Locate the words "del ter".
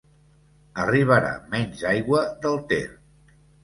2.43-2.85